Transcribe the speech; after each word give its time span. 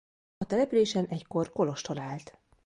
A 0.37 0.45
településen 0.45 1.05
egykor 1.05 1.51
kolostor 1.51 1.97
állt. 1.99 2.39